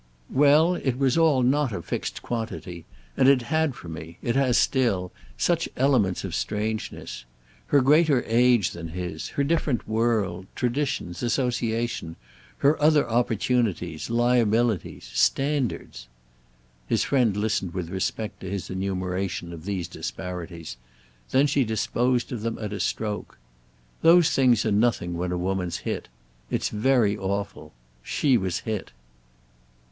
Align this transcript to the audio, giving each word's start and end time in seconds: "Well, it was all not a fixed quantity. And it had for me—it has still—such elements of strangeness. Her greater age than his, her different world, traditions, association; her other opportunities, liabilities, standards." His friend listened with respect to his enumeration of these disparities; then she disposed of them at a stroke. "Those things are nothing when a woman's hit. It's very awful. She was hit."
"Well, 0.31 0.73
it 0.73 0.97
was 0.97 1.15
all 1.15 1.43
not 1.43 1.71
a 1.71 1.79
fixed 1.79 2.23
quantity. 2.23 2.85
And 3.15 3.27
it 3.29 3.43
had 3.43 3.75
for 3.75 3.87
me—it 3.87 4.35
has 4.35 4.57
still—such 4.57 5.69
elements 5.77 6.23
of 6.23 6.33
strangeness. 6.33 7.23
Her 7.67 7.81
greater 7.81 8.23
age 8.25 8.71
than 8.71 8.87
his, 8.87 9.27
her 9.29 9.43
different 9.43 9.87
world, 9.87 10.47
traditions, 10.55 11.21
association; 11.21 12.15
her 12.57 12.81
other 12.81 13.07
opportunities, 13.07 14.09
liabilities, 14.09 15.07
standards." 15.13 16.07
His 16.87 17.03
friend 17.03 17.37
listened 17.37 17.75
with 17.75 17.91
respect 17.91 18.39
to 18.39 18.49
his 18.49 18.71
enumeration 18.71 19.53
of 19.53 19.65
these 19.65 19.87
disparities; 19.87 20.77
then 21.29 21.45
she 21.45 21.63
disposed 21.63 22.31
of 22.31 22.41
them 22.41 22.57
at 22.57 22.73
a 22.73 22.79
stroke. 22.79 23.37
"Those 24.01 24.31
things 24.31 24.65
are 24.65 24.71
nothing 24.71 25.15
when 25.15 25.31
a 25.31 25.37
woman's 25.37 25.77
hit. 25.81 26.07
It's 26.49 26.69
very 26.69 27.15
awful. 27.15 27.71
She 28.01 28.35
was 28.35 28.61
hit." 28.61 28.93